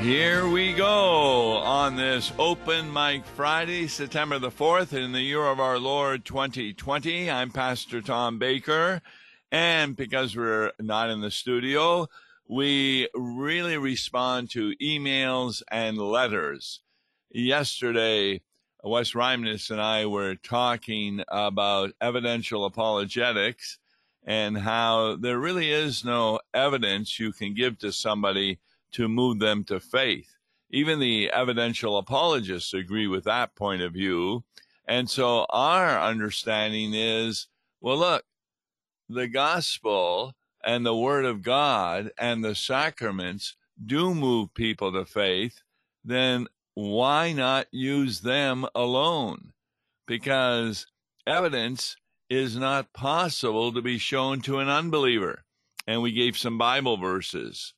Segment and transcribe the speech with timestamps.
[0.00, 5.60] Here we go on this Open Mic Friday, September the 4th, in the year of
[5.60, 7.30] our Lord 2020.
[7.30, 9.02] I'm Pastor Tom Baker,
[9.52, 12.08] and because we're not in the studio,
[12.48, 16.80] we really respond to emails and letters.
[17.30, 18.40] Yesterday,
[18.82, 23.78] Wes Reimness and I were talking about evidential apologetics
[24.24, 28.60] and how there really is no evidence you can give to somebody
[28.92, 30.36] to move them to faith.
[30.70, 34.44] Even the evidential apologists agree with that point of view.
[34.86, 37.48] And so our understanding is
[37.80, 38.24] well, look,
[39.08, 45.62] the gospel and the word of God and the sacraments do move people to faith,
[46.04, 49.52] then why not use them alone?
[50.06, 50.86] Because
[51.26, 51.96] evidence
[52.28, 55.44] is not possible to be shown to an unbeliever.
[55.86, 57.74] And we gave some Bible verses.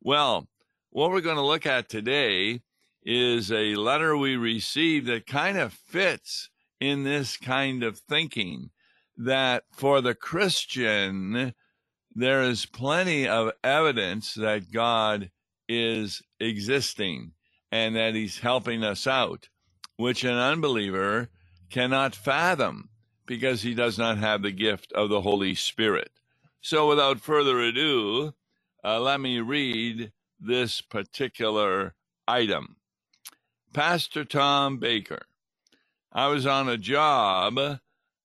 [0.00, 0.48] Well,
[0.90, 2.60] what we're going to look at today
[3.02, 8.70] is a letter we received that kind of fits in this kind of thinking
[9.16, 11.54] that for the Christian,
[12.14, 15.30] there is plenty of evidence that God
[15.68, 17.32] is existing
[17.70, 19.48] and that he's helping us out,
[19.96, 21.28] which an unbeliever
[21.70, 22.88] cannot fathom
[23.26, 26.10] because he does not have the gift of the Holy Spirit.
[26.60, 28.34] So, without further ado,
[28.84, 31.94] uh, let me read this particular
[32.26, 32.76] item.
[33.72, 35.26] Pastor Tom Baker,
[36.12, 37.78] I was on a job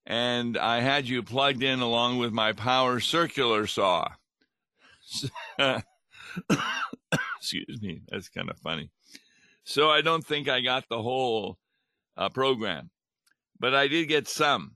[0.06, 4.10] and I had you plugged in along with my power circular saw.
[7.38, 8.90] Excuse me, that's kind of funny.
[9.64, 11.58] So I don't think I got the whole
[12.18, 12.90] uh, program,
[13.60, 14.76] but I did get some.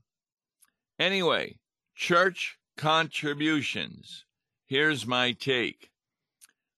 [0.98, 1.58] Anyway,
[1.94, 4.24] church contributions.
[4.66, 5.89] Here's my take.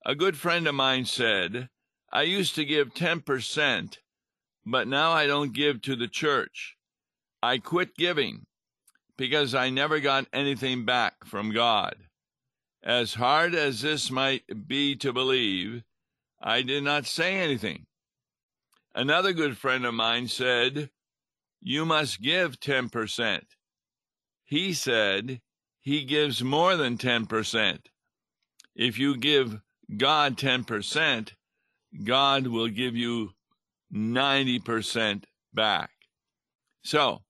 [0.05, 1.69] A good friend of mine said,
[2.13, 3.99] I used to give 10%,
[4.67, 6.77] but now I don't give to the church.
[7.41, 8.47] I quit giving
[9.17, 11.95] because I never got anything back from God.
[12.83, 15.85] As hard as this might be to believe,
[16.41, 17.87] I did not say anything.
[18.95, 20.91] Another good friend of mine said,
[21.61, 23.43] You must give 10%.
[24.43, 25.41] He said
[25.81, 27.79] he gives more than 10%.
[28.75, 29.61] If you give
[29.97, 31.33] God 10%,
[32.05, 33.31] God will give you
[33.93, 35.91] 90% back.
[36.83, 37.23] So,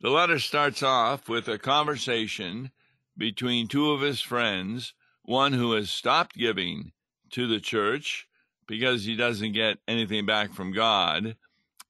[0.00, 2.72] the letter starts off with a conversation
[3.16, 6.92] between two of his friends, one who has stopped giving
[7.30, 8.26] to the church
[8.66, 11.36] because he doesn't get anything back from God,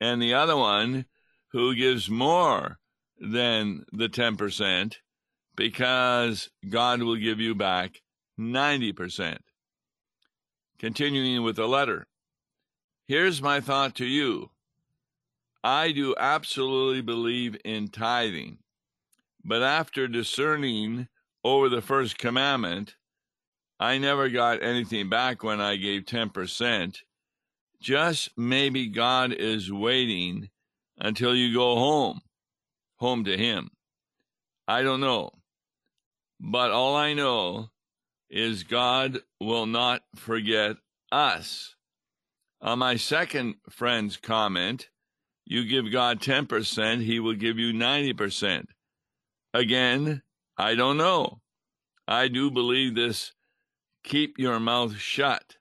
[0.00, 1.06] and the other one
[1.52, 2.78] who gives more
[3.18, 4.96] than the 10%
[5.56, 8.02] because God will give you back
[8.38, 9.38] 90%.
[10.82, 12.09] Continuing with the letter.
[13.06, 14.50] Here's my thought to you.
[15.62, 18.59] I do absolutely believe in tithing,
[19.44, 21.06] but after discerning
[21.44, 22.97] over the first commandment,
[23.78, 26.97] I never got anything back when I gave 10%.
[27.81, 30.50] Just maybe God is waiting
[30.98, 32.22] until you go home,
[32.97, 33.71] home to Him.
[34.66, 35.31] I don't know.
[36.41, 37.72] But all I know
[38.32, 40.76] is God will not forget
[41.12, 41.76] us.
[42.62, 44.88] On my second friend's comment,
[45.44, 48.66] you give God 10%, He will give you 90%.
[49.53, 50.22] Again,
[50.56, 51.41] I don't know.
[52.09, 53.32] I do believe this
[54.03, 55.56] keep your mouth shut.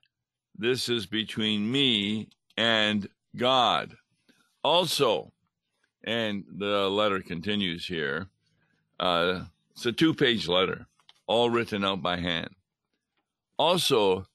[0.56, 3.06] This is between me and
[3.36, 3.96] God.
[4.64, 5.32] Also,
[6.04, 8.28] and the letter continues here,
[8.98, 10.86] uh, it's a two page letter,
[11.26, 12.50] all written out by hand.
[13.62, 14.26] Also,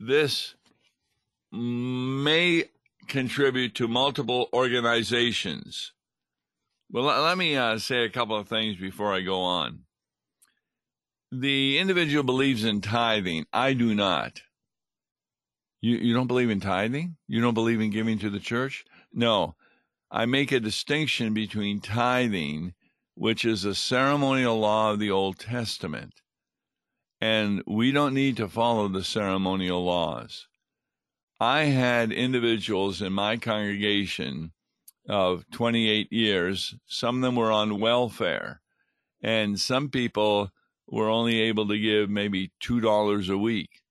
[0.00, 0.54] this
[1.52, 2.64] may
[3.06, 5.92] contribute to multiple organizations.
[6.90, 9.84] Well, let me uh, say a couple of things before I go on
[11.30, 13.46] the individual believes in tithing.
[13.52, 14.40] I do not.
[15.80, 17.16] You, you don't believe in tithing?
[17.26, 18.84] You don't believe in giving to the church?
[19.12, 19.54] No.
[20.10, 22.74] I make a distinction between tithing,
[23.14, 26.14] which is a ceremonial law of the Old Testament,
[27.20, 30.46] and we don't need to follow the ceremonial laws.
[31.40, 34.52] I had individuals in my congregation
[35.08, 38.60] of 28 years, some of them were on welfare,
[39.22, 40.50] and some people
[40.86, 43.82] were only able to give maybe $2 a week.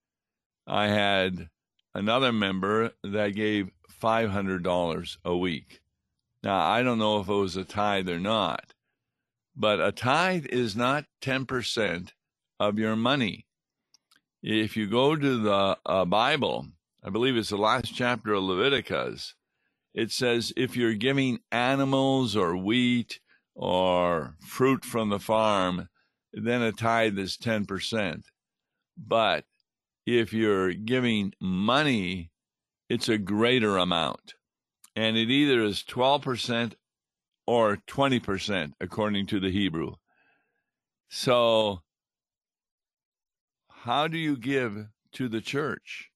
[0.68, 1.50] I had
[1.96, 3.72] another member that gave
[4.02, 5.82] $500 a week.
[6.44, 8.74] Now, I don't know if it was a tithe or not,
[9.56, 12.12] but a tithe is not 10%
[12.60, 13.46] of your money.
[14.42, 16.68] If you go to the uh, Bible,
[17.04, 19.36] I believe it's the last chapter of Leviticus.
[19.94, 23.20] It says if you're giving animals or wheat
[23.56, 25.90] or fruit from the farm,
[26.34, 28.24] then a tithe is 10%.
[28.98, 29.46] But
[30.06, 32.32] if you're giving money,
[32.90, 34.36] it's a greater amount.
[34.96, 36.74] And it either is 12%
[37.46, 39.96] or 20%, according to the Hebrew.
[41.10, 41.82] So,
[43.88, 46.10] how do you give to the church?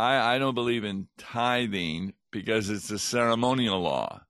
[0.00, 4.22] I, I don't believe in tithing because it's a ceremonial law,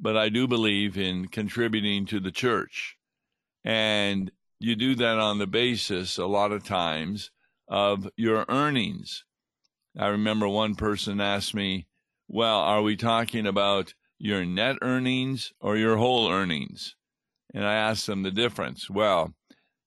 [0.00, 2.96] but I do believe in contributing to the church.
[3.64, 7.30] And you do that on the basis, a lot of times,
[7.68, 9.26] of your earnings.
[9.98, 11.86] I remember one person asked me,
[12.28, 16.96] Well, are we talking about your net earnings or your whole earnings?
[17.52, 18.88] And I asked them the difference.
[18.88, 19.34] Well,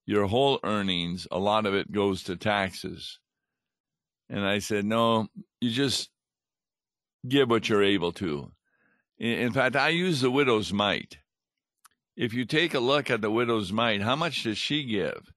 [0.06, 3.20] your whole earnings, a lot of it goes to taxes.
[4.30, 5.28] And I said, no,
[5.62, 6.10] you just
[7.28, 8.52] give what you're able to.
[9.18, 11.18] In fact, I use the widow's mite.
[12.16, 15.32] If you take a look at the widow's mite, how much does she give?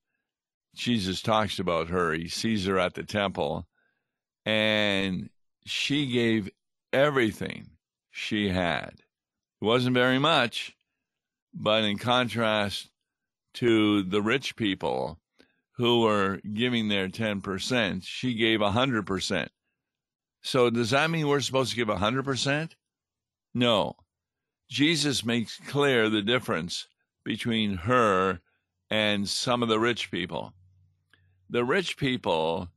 [0.74, 2.12] Jesus talks about her.
[2.12, 3.66] He sees her at the temple,
[4.44, 5.28] and
[5.64, 6.50] she gave
[6.92, 7.70] everything
[8.10, 8.94] she had.
[9.60, 10.76] It wasn't very much,
[11.52, 12.90] but in contrast
[13.58, 15.19] to the rich people
[15.72, 19.49] who were giving their 10%, she gave 100%.
[20.43, 22.70] So does that mean we're supposed to give 100%?
[23.55, 23.96] No.
[24.70, 26.87] Jesus makes clear the difference
[27.25, 28.40] between her
[28.90, 30.52] and some of the rich people.
[31.50, 32.69] The rich people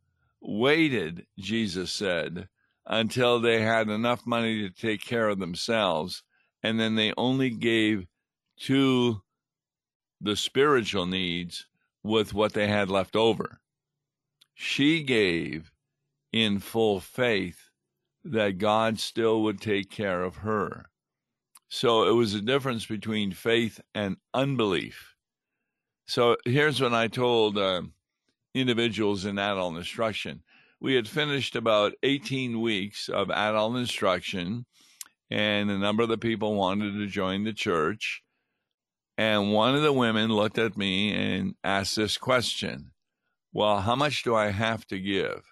[0.42, 2.48] waited, Jesus said,
[2.88, 6.24] until they had enough money to take care of themselves,
[6.63, 8.07] and then they only gave
[8.62, 9.22] to
[10.21, 11.65] the spiritual needs
[12.03, 13.59] with what they had left over.
[14.53, 15.71] She gave
[16.31, 17.69] in full faith
[18.23, 20.85] that God still would take care of her.
[21.69, 25.15] So it was a difference between faith and unbelief.
[26.06, 27.83] So here's what I told uh,
[28.53, 30.44] individuals in adult instruction.
[30.79, 34.65] We had finished about 18 weeks of adult instruction,
[35.29, 38.21] and a number of the people wanted to join the church.
[39.21, 42.89] And one of the women looked at me and asked this question
[43.53, 45.44] Well, how much do I have to give?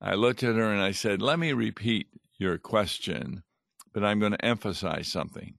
[0.00, 3.44] I looked at her and I said, Let me repeat your question,
[3.94, 5.54] but I'm going to emphasize something.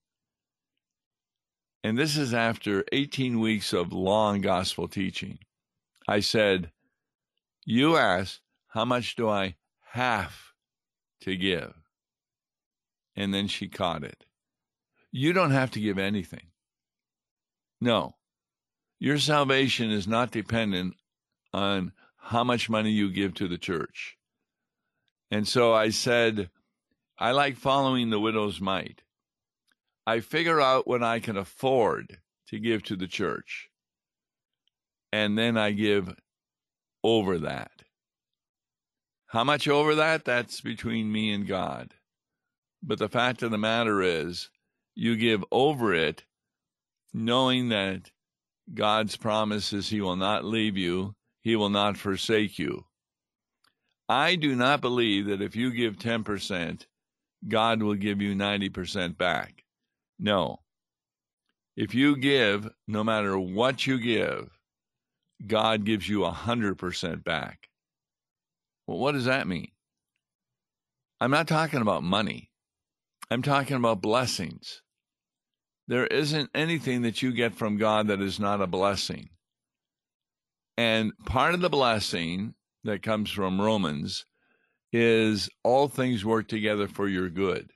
[1.85, 5.39] And this is after 18 weeks of long gospel teaching.
[6.05, 6.71] I said,
[7.63, 9.55] You asked, How much do I
[9.91, 10.51] have
[11.21, 11.75] to give?
[13.15, 14.25] And then she caught it.
[15.13, 16.51] You don't have to give anything.
[17.79, 18.15] No.
[18.99, 20.95] Your salvation is not dependent
[21.53, 24.17] on how much money you give to the church.
[25.29, 26.49] And so I said,
[27.17, 29.01] I like following the widow's mite.
[30.05, 32.19] I figure out what I can afford
[32.49, 33.69] to give to the church.
[35.11, 36.13] And then I give
[37.03, 37.71] over that.
[39.27, 40.25] How much over that?
[40.25, 41.93] That's between me and God.
[42.81, 44.49] But the fact of the matter is,
[44.95, 46.23] you give over it,
[47.13, 48.11] knowing that
[48.73, 52.85] God's promise is He will not leave you, He will not forsake you.
[54.09, 56.85] I do not believe that if you give 10%,
[57.47, 59.63] God will give you 90% back.
[60.17, 60.59] No.
[61.75, 64.49] If you give, no matter what you give,
[65.45, 67.69] God gives you 100% back.
[68.87, 69.71] Well, what does that mean?
[71.19, 72.51] I'm not talking about money.
[73.29, 74.81] I'm talking about blessings.
[75.87, 79.29] There isn't anything that you get from God that is not a blessing.
[80.77, 82.53] And part of the blessing
[82.83, 84.25] that comes from Romans
[84.91, 87.71] is all things work together for your good.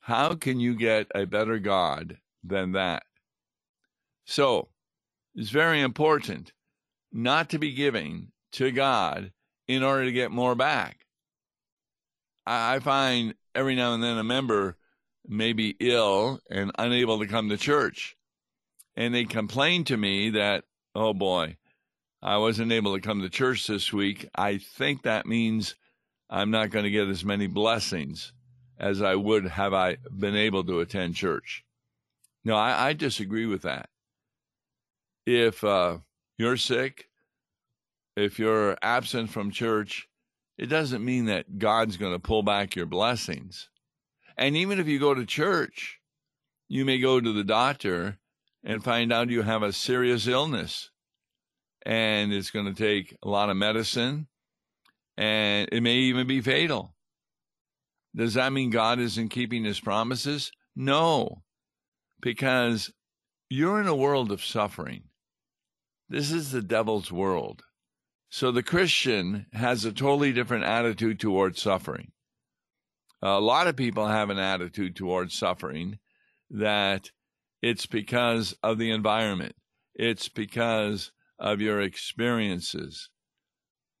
[0.00, 3.04] How can you get a better God than that?
[4.24, 4.68] So,
[5.34, 6.52] it's very important
[7.12, 9.32] not to be giving to God
[9.68, 11.06] in order to get more back.
[12.46, 14.76] I find every now and then a member
[15.28, 18.16] may be ill and unable to come to church.
[18.96, 20.64] And they complained to me that,
[20.94, 21.56] oh boy,
[22.22, 24.28] I wasn't able to come to church this week.
[24.34, 25.74] I think that means
[26.30, 28.32] I'm not going to get as many blessings
[28.78, 31.64] as I would have I been able to attend church.
[32.44, 33.88] No, I, I disagree with that.
[35.26, 35.98] If uh,
[36.38, 37.08] you're sick,
[38.16, 40.08] if you're absent from church,
[40.56, 43.68] it doesn't mean that God's going to pull back your blessings.
[44.36, 45.98] And even if you go to church,
[46.68, 48.18] you may go to the doctor
[48.64, 50.90] and find out you have a serious illness.
[51.84, 54.26] And it's going to take a lot of medicine
[55.16, 56.94] and it may even be fatal.
[58.14, 60.50] Does that mean God isn't keeping his promises?
[60.74, 61.42] No,
[62.20, 62.90] because
[63.48, 65.04] you're in a world of suffering.
[66.08, 67.62] This is the devil's world.
[68.28, 72.12] So the Christian has a totally different attitude towards suffering.
[73.22, 75.98] A lot of people have an attitude towards suffering
[76.50, 77.10] that
[77.62, 79.56] it's because of the environment,
[79.94, 83.10] it's because of your experiences.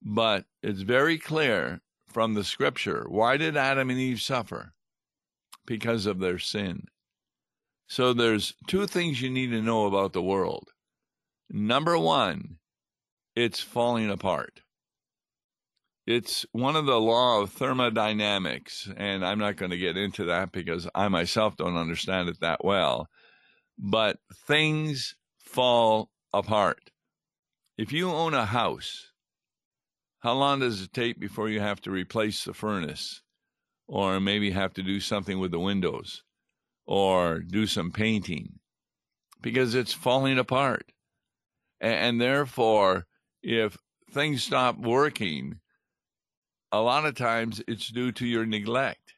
[0.02, 4.72] But it's very clear from the scripture why did Adam and Eve suffer?
[5.66, 6.84] Because of their sin.
[7.88, 10.70] So there's two things you need to know about the world.
[11.48, 12.58] Number one,
[13.34, 14.62] it's falling apart.
[16.06, 20.52] It's one of the law of thermodynamics, and I'm not going to get into that
[20.52, 23.08] because I myself don't understand it that well.
[23.76, 26.92] But things fall apart.
[27.76, 29.10] If you own a house,
[30.20, 33.22] how long does it take before you have to replace the furnace
[33.88, 36.22] or maybe have to do something with the windows
[36.86, 38.60] or do some painting?
[39.42, 40.92] Because it's falling apart.
[41.80, 43.06] And, therefore,
[43.42, 43.76] if
[44.10, 45.60] things stop working,
[46.80, 49.14] a lot of times it's due to your neglect.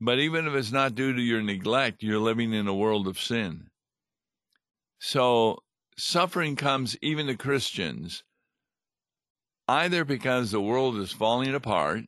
[0.00, 3.20] But even if it's not due to your neglect, you're living in a world of
[3.20, 3.68] sin.
[4.98, 5.62] So
[5.96, 8.24] suffering comes even to Christians
[9.68, 12.04] either because the world is falling apart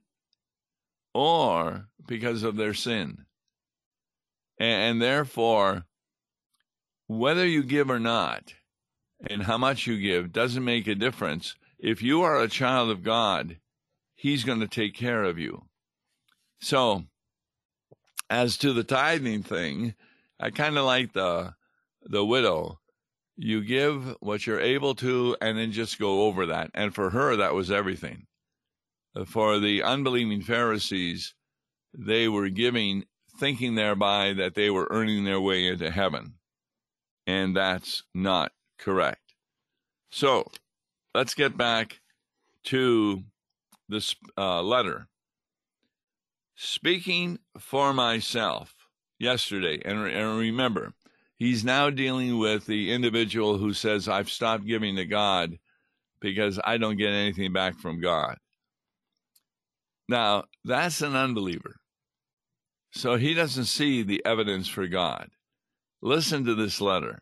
[1.14, 3.25] or because of their sin.
[4.59, 5.85] And, therefore,
[7.07, 8.55] whether you give or not,
[9.28, 11.55] and how much you give doesn't make a difference.
[11.78, 13.59] If you are a child of God,
[14.16, 15.66] He's going to take care of you.
[16.61, 17.04] So,
[18.28, 19.94] as to the tithing thing,
[20.40, 21.54] I kind of like the
[22.02, 22.80] the widow.
[23.37, 26.70] You give what you're able to, and then just go over that.
[26.73, 28.26] And for her, that was everything.
[29.26, 31.35] For the unbelieving Pharisees,
[31.92, 33.04] they were giving,
[33.38, 36.35] thinking thereby that they were earning their way into heaven.
[37.26, 39.35] And that's not correct.
[40.11, 40.50] So
[41.14, 42.00] let's get back
[42.64, 43.23] to
[43.88, 45.09] this uh, letter.
[46.55, 48.75] Speaking for myself
[49.19, 50.95] yesterday, and, and remember,
[51.37, 55.59] he's now dealing with the individual who says, I've stopped giving to God
[56.21, 58.38] because I don't get anything back from God.
[60.09, 61.76] Now, that's an unbeliever.
[62.93, 65.28] So he doesn't see the evidence for God.
[66.00, 67.21] Listen to this letter.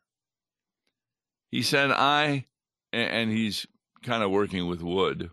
[1.51, 2.45] He said, I,
[2.93, 3.67] and he's
[4.03, 5.31] kind of working with wood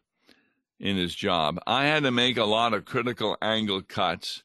[0.81, 1.59] in his job.
[1.67, 4.43] I had to make a lot of critical angle cuts,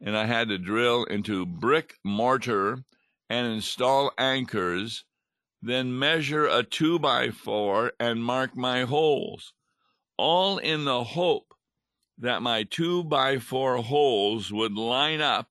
[0.00, 2.78] and I had to drill into brick mortar
[3.28, 5.04] and install anchors,
[5.60, 9.52] then measure a two by four and mark my holes,
[10.16, 11.54] all in the hope
[12.16, 15.48] that my two by four holes would line up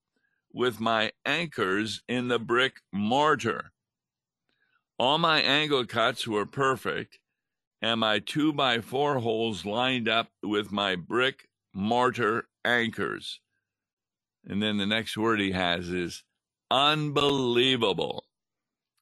[0.52, 3.72] with my anchors in the brick mortar.
[4.98, 7.20] All my angle cuts were perfect,
[7.84, 13.42] and my two by four holes lined up with my brick mortar anchors.
[14.46, 16.24] And then the next word he has is
[16.72, 18.24] unbelievable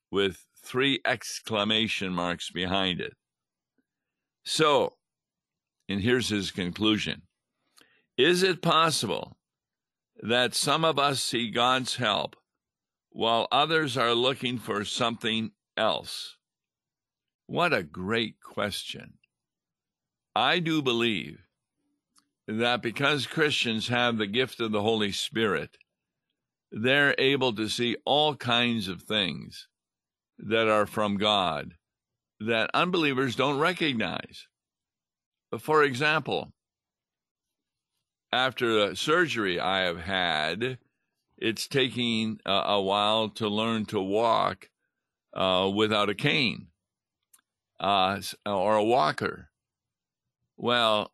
[0.09, 3.13] with three exclamation marks behind it.
[4.43, 4.93] So,
[5.87, 7.21] and here's his conclusion
[8.17, 9.37] Is it possible
[10.23, 12.35] that some of us see God's help
[13.11, 16.37] while others are looking for something else?
[17.47, 19.13] What a great question.
[20.35, 21.39] I do believe
[22.47, 25.77] that because Christians have the gift of the Holy Spirit,
[26.71, 29.67] they're able to see all kinds of things
[30.39, 31.75] that are from God
[32.39, 34.47] that unbelievers don't recognize.
[35.59, 36.53] For example,
[38.31, 40.79] after a surgery I have had,
[41.37, 44.69] it's taking a, a while to learn to walk
[45.33, 46.67] uh, without a cane
[47.81, 49.49] uh, or a walker.
[50.55, 51.11] Well,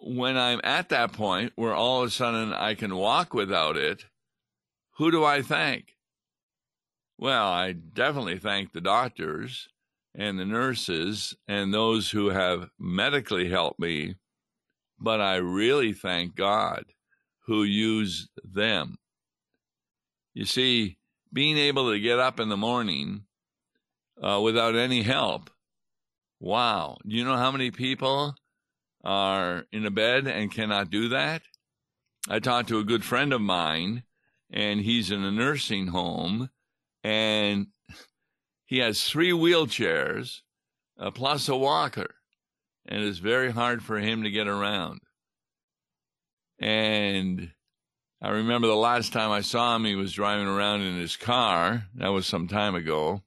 [0.00, 4.04] when I'm at that point where all of a sudden I can walk without it,
[4.96, 5.96] who do I thank?
[7.18, 9.68] Well, I definitely thank the doctors
[10.14, 14.14] and the nurses and those who have medically helped me,
[14.98, 16.84] but I really thank God
[17.46, 18.98] who used them.
[20.34, 20.98] You see,
[21.32, 23.24] being able to get up in the morning
[24.22, 25.50] uh, without any help.
[26.40, 26.96] Wow.
[27.06, 28.34] Do you know how many people
[29.04, 31.42] are in a bed and cannot do that?
[32.28, 34.04] I talked to a good friend of mine,
[34.50, 36.50] and he's in a nursing home,
[37.04, 37.68] and
[38.64, 40.40] he has three wheelchairs
[40.98, 42.14] uh, plus a walker.
[42.86, 45.00] and it's very hard for him to get around.
[46.58, 47.52] And
[48.22, 51.84] I remember the last time I saw him, he was driving around in his car.
[51.94, 53.22] That was some time ago.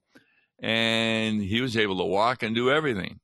[0.60, 3.20] And he was able to walk and do everything.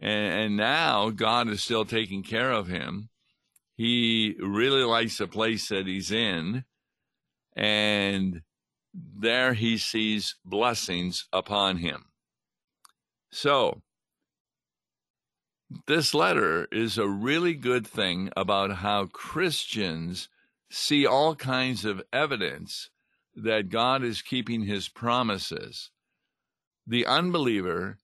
[0.00, 3.08] And, and now God is still taking care of him.
[3.76, 6.64] He really likes the place that he's in.
[7.56, 8.42] And
[8.94, 12.06] there he sees blessings upon him.
[13.30, 13.82] So,
[15.86, 20.28] this letter is a really good thing about how Christians
[20.70, 22.90] see all kinds of evidence
[23.34, 25.90] that God is keeping his promises.
[26.90, 27.98] The unbeliever,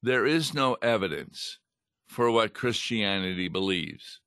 [0.00, 1.58] there is no evidence
[2.06, 4.20] for what Christianity believes.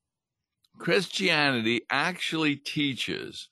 [0.77, 3.47] Christianity actually teaches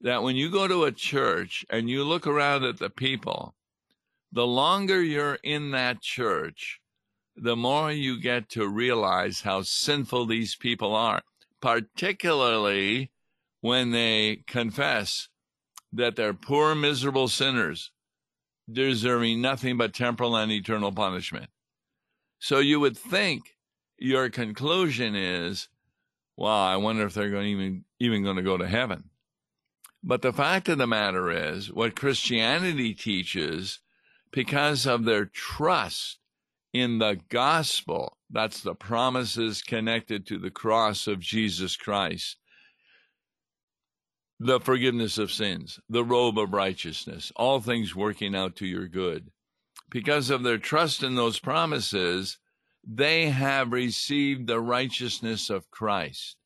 [0.00, 3.54] that when you go to a church and you look around at the people,
[4.32, 6.80] the longer you're in that church,
[7.36, 11.22] the more you get to realize how sinful these people are,
[11.60, 13.12] particularly
[13.60, 15.28] when they confess
[15.92, 17.92] that they're poor, miserable sinners,
[18.70, 21.50] deserving nothing but temporal and eternal punishment.
[22.38, 23.56] So you would think
[23.98, 25.68] your conclusion is,
[26.36, 29.10] well, I wonder if they're going even even going to go to heaven.
[30.02, 33.78] But the fact of the matter is, what Christianity teaches,
[34.32, 36.18] because of their trust
[36.72, 38.16] in the gospel.
[38.30, 42.38] That's the promises connected to the cross of Jesus Christ.
[44.44, 49.30] The forgiveness of sins, the robe of righteousness, all things working out to your good.
[49.90, 52.38] Because of their trust in those promises,
[52.82, 56.36] they have received the righteousness of Christ.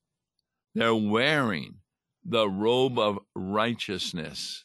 [0.75, 1.77] They're wearing
[2.25, 4.65] the robe of righteousness.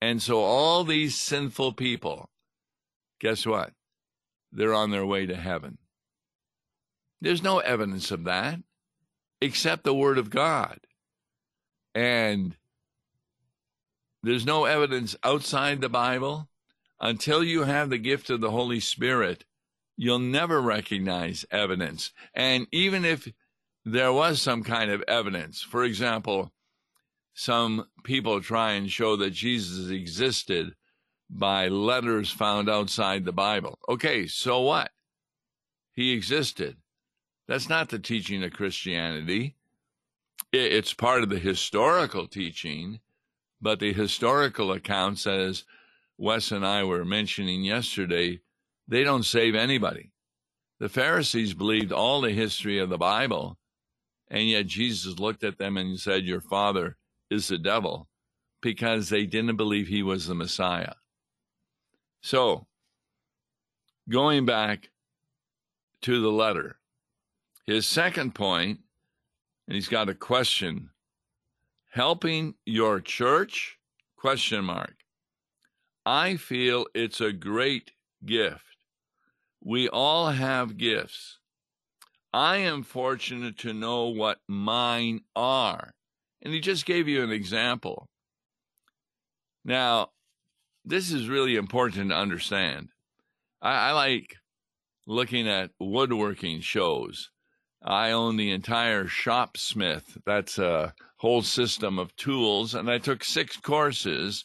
[0.00, 2.30] And so all these sinful people,
[3.20, 3.72] guess what?
[4.52, 5.78] they're on their way to heaven.
[7.20, 8.60] There's no evidence of that
[9.40, 10.80] except the Word of God.
[11.94, 12.56] And
[14.22, 16.48] there's no evidence outside the Bible.
[17.00, 19.44] Until you have the gift of the Holy Spirit,
[19.96, 22.12] you'll never recognize evidence.
[22.34, 23.28] And even if
[23.84, 26.52] there was some kind of evidence, for example,
[27.34, 30.74] some people try and show that Jesus existed
[31.30, 33.78] by letters found outside the Bible.
[33.88, 34.90] Okay, so what?
[35.92, 36.76] He existed.
[37.46, 39.54] That's not the teaching of Christianity.
[40.52, 43.00] It's part of the historical teaching,
[43.60, 45.64] but the historical accounts, as
[46.16, 48.40] Wes and I were mentioning yesterday,
[48.86, 50.12] they don't save anybody.
[50.78, 53.58] The Pharisees believed all the history of the Bible,
[54.28, 56.96] and yet Jesus looked at them and said, Your father
[57.30, 58.08] is the devil,
[58.62, 60.94] because they didn't believe he was the Messiah.
[62.22, 62.66] So,
[64.08, 64.88] going back
[66.02, 66.78] to the letter,
[67.66, 68.80] his second point,
[69.68, 70.90] and he's got a question.
[71.90, 73.78] Helping your church?
[74.16, 74.96] Question mark.
[76.06, 77.92] I feel it's a great
[78.24, 78.64] gift.
[79.62, 81.38] We all have gifts.
[82.32, 85.92] I am fortunate to know what mine are.
[86.40, 88.08] And he just gave you an example.
[89.64, 90.10] Now
[90.82, 92.88] this is really important to understand.
[93.60, 94.36] I, I like
[95.06, 97.30] looking at woodworking shows.
[97.82, 100.18] I own the entire Shopsmith.
[100.24, 102.74] That's a whole system of tools.
[102.74, 104.44] And I took six courses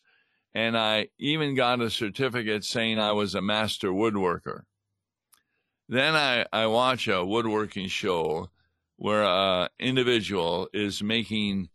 [0.54, 4.63] and I even got a certificate saying I was a master woodworker.
[5.89, 8.50] Then I, I watch a woodworking show
[8.98, 11.69] where an individual is making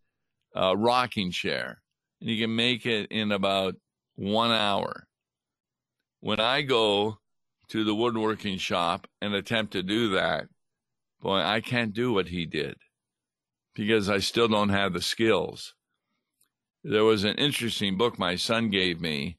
[0.55, 1.83] a rocking chair
[2.21, 3.75] and you can make it in about
[4.17, 5.07] one hour.
[6.21, 7.19] When I go
[7.69, 10.49] to the woodworking shop and attempt to do that,
[11.21, 12.77] boy, I can't do what he did
[13.75, 15.75] because I still don't have the skills.
[16.85, 19.39] There was an interesting book my son gave me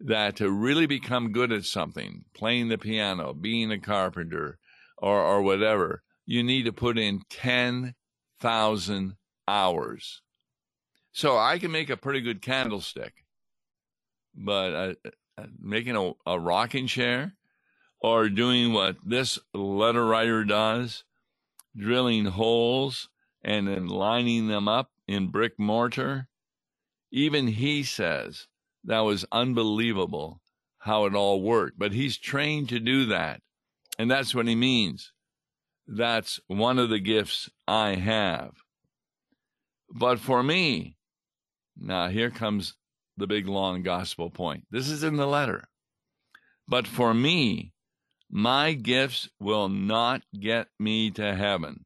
[0.00, 4.58] that to really become good at something, playing the piano, being a carpenter,
[4.96, 10.22] or, or whatever, you need to put in 10,000 hours.
[11.12, 13.24] So I can make a pretty good candlestick
[14.34, 14.94] but uh,
[15.38, 17.34] uh, making a, a rocking chair
[18.00, 21.04] or doing what this letter writer does,
[21.76, 23.08] drilling holes
[23.42, 26.28] and then lining them up in brick mortar.
[27.10, 28.46] Even he says
[28.84, 30.40] that was unbelievable
[30.78, 33.40] how it all worked, but he's trained to do that.
[33.98, 35.12] And that's what he means.
[35.86, 38.52] That's one of the gifts I have.
[39.92, 40.96] But for me,
[41.76, 42.74] now here comes
[43.16, 44.64] the big long gospel point.
[44.70, 45.68] This is in the letter.
[46.68, 47.72] But for me,
[48.32, 51.84] My gifts will not get me to heaven.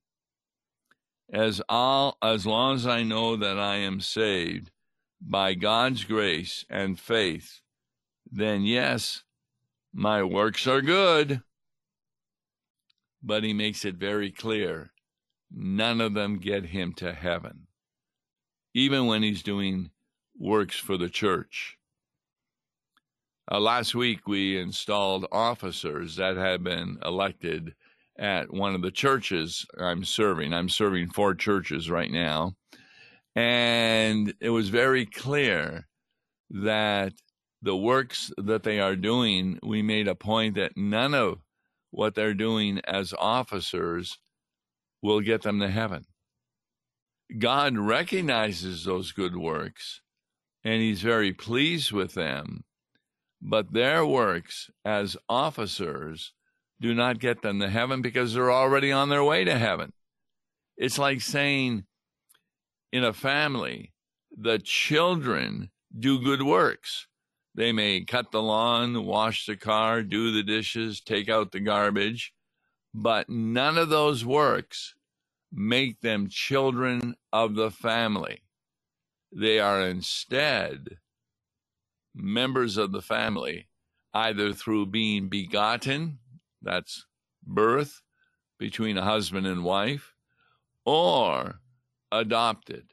[1.33, 4.71] As all as long as I know that I am saved
[5.23, 7.63] by God's grace and faith,
[8.31, 9.23] then yes,
[9.93, 11.43] my works are good.
[13.23, 14.93] But he makes it very clear
[15.51, 17.69] none of them get him to heaven,
[18.75, 19.91] even when he's doing
[20.39, 21.79] works for the church.
[23.51, 27.75] Uh, last week, we installed officers that had been elected
[28.19, 30.55] at one of the churches I'm serving.
[30.55, 32.55] I'm serving four churches right now.
[33.37, 35.87] And it was very clear
[36.51, 37.13] that
[37.61, 41.39] the works that they are doing, we made a point that none of
[41.91, 44.19] what they're doing as officers
[45.03, 46.05] will get them to heaven.
[47.39, 50.01] God recognizes those good works
[50.63, 52.65] and he's very pleased with them
[53.45, 56.33] but their works as officers
[56.81, 59.93] do not get them to heaven because they're already on their way to heaven.
[60.79, 61.85] It's like saying
[62.91, 63.93] in a family,
[64.35, 67.07] the children do good works.
[67.55, 72.33] They may cut the lawn, wash the car, do the dishes, take out the garbage,
[72.95, 74.95] but none of those works
[75.53, 78.43] make them children of the family.
[79.31, 80.97] They are instead
[82.15, 83.69] members of the family,
[84.13, 86.19] either through being begotten,
[86.63, 87.07] that's
[87.47, 88.01] birth
[88.59, 90.15] between a husband and wife,
[90.85, 91.61] or
[92.13, 92.85] adopted.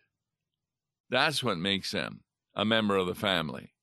[1.10, 2.22] That's what makes them
[2.56, 3.74] a member of the family.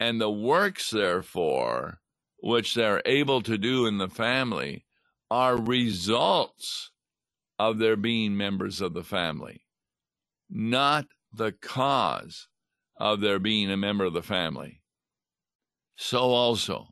[0.00, 2.00] And the works, therefore,
[2.40, 4.84] which they're able to do in the family
[5.30, 6.90] are results
[7.58, 9.62] of their being members of the family,
[10.48, 12.48] not the cause
[12.98, 14.80] of their being a member of the family.
[15.96, 16.88] So also,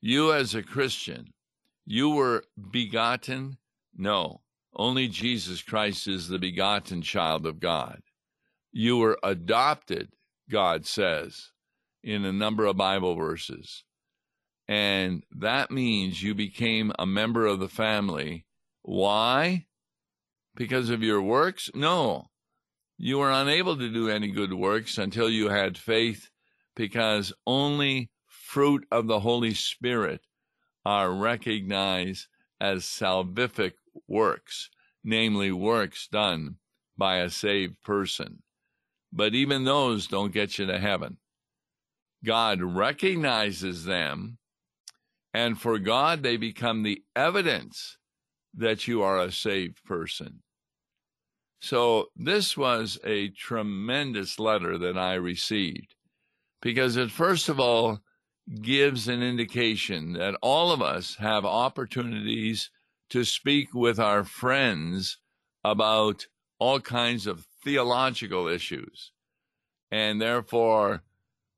[0.00, 1.32] you as a Christian,
[1.84, 3.58] you were begotten?
[3.94, 4.42] No,
[4.74, 8.02] only Jesus Christ is the begotten child of God.
[8.72, 10.10] You were adopted,
[10.50, 11.50] God says,
[12.02, 13.84] in a number of Bible verses.
[14.68, 18.44] And that means you became a member of the family.
[18.82, 19.66] Why?
[20.54, 21.70] Because of your works?
[21.74, 22.26] No,
[22.98, 26.30] you were unable to do any good works until you had faith,
[26.74, 30.20] because only fruit of the Holy Spirit
[30.84, 32.26] are recognized
[32.60, 33.72] as salvific
[34.08, 34.70] works,
[35.04, 36.56] namely works done
[36.96, 38.42] by a saved person.
[39.12, 41.18] But even those don't get you to heaven.
[42.24, 44.38] God recognizes them,
[45.34, 47.98] and for God, they become the evidence
[48.54, 50.42] that you are a saved person.
[51.60, 55.94] So this was a tremendous letter that I received
[56.60, 58.00] because it, first of all,
[58.60, 62.70] gives an indication that all of us have opportunities
[63.10, 65.18] to speak with our friends
[65.64, 66.26] about
[66.58, 69.12] all kinds of theological issues.
[69.90, 71.02] And therefore,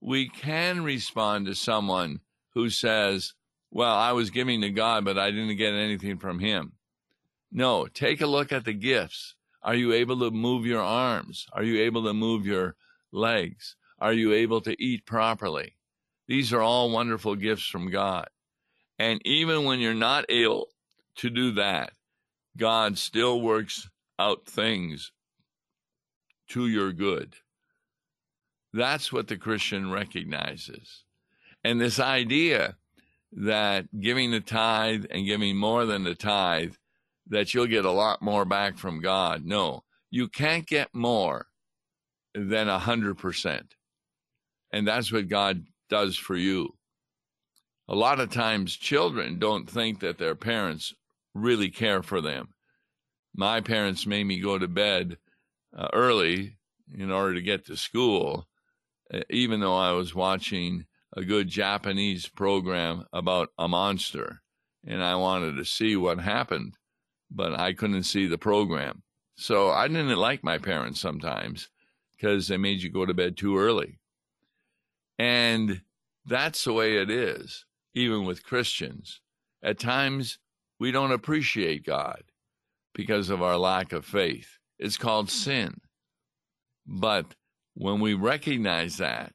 [0.01, 2.21] we can respond to someone
[2.55, 3.35] who says,
[3.71, 6.73] Well, I was giving to God, but I didn't get anything from Him.
[7.51, 11.47] No, take a look at the gifts are you able to move your arms?
[11.53, 12.77] Are you able to move your
[13.13, 13.77] legs?
[13.99, 15.75] Are you able to eat properly?
[16.27, 18.29] These are all wonderful gifts from God.
[18.99, 20.69] And even when you're not able
[21.17, 21.93] to do that,
[22.57, 25.13] God still works out things
[26.49, 27.35] to your good.
[28.73, 31.05] That's what the Christian recognizes.
[31.65, 32.77] And this idea
[33.33, 36.75] that giving the tithe and giving more than the tithe
[37.31, 39.45] that you'll get a lot more back from God.
[39.45, 41.47] No, you can't get more
[42.35, 43.75] than a hundred percent.
[44.73, 46.75] And that's what God does for you.
[47.89, 50.95] A lot of times children don't think that their parents
[51.35, 52.49] really care for them.
[53.35, 55.17] My parents made me go to bed
[55.77, 56.59] uh, early
[56.93, 58.47] in order to get to school,
[59.13, 60.87] uh, even though I was watching
[61.17, 64.43] a good Japanese program about a monster
[64.87, 66.77] and I wanted to see what happened
[67.31, 69.03] but I couldn't see the program.
[69.37, 71.69] So I didn't like my parents sometimes
[72.17, 74.01] because they made you go to bed too early.
[75.19, 75.83] And
[76.27, 77.65] that's the way it is,
[77.95, 79.21] even with Christians.
[79.63, 80.39] At times,
[80.79, 82.23] we don't appreciate God
[82.95, 84.59] because of our lack of faith.
[84.79, 85.81] It's called sin.
[86.87, 87.35] But
[87.75, 89.33] when we recognize that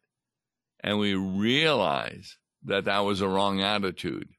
[0.81, 4.29] and we realize that that was a wrong attitude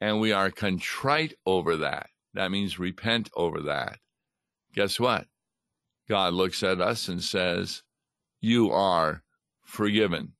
[0.00, 3.98] and we are contrite over that, that means repent over that.
[4.74, 5.26] Guess what?
[6.08, 7.82] God looks at us and says,
[8.40, 9.22] You are
[9.64, 10.34] forgiven,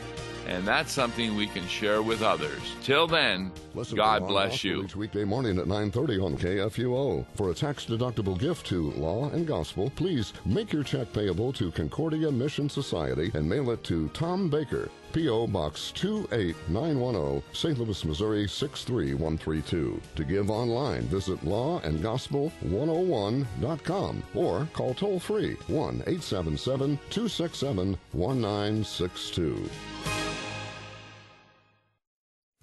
[0.47, 2.61] and that's something we can share with others.
[2.83, 4.85] Till then, Listen God bless you.
[4.85, 7.27] Each weekday morning at 9:30 on KFUO.
[7.35, 12.31] For a tax-deductible gift to Law and Gospel, please make your check payable to Concordia
[12.31, 15.47] Mission Society and mail it to Tom Baker, P.O.
[15.49, 17.79] Box 28910, St.
[17.79, 20.01] Louis, Missouri 63132.
[20.15, 29.69] To give online, visit lawandgospel101.com or call toll free 1 877 267 1962.